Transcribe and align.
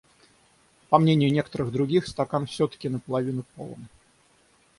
По 0.89 0.97
мнению 0.97 1.31
некоторых 1.31 1.71
других, 1.71 2.07
стакан 2.07 2.47
все-таки 2.47 2.89
на 2.89 2.97
половину 2.97 3.43
полон. 3.55 3.85